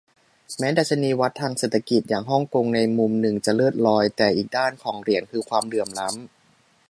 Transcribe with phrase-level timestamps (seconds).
[0.57, 6.19] แม้ดัชนีชี้วัดทางเศรษฐกิจของฮ่องกงในมุมหนึ่งจะเลิศลอย แต่อีกด้านของเหรียญคือความเหลื่อมล้ำ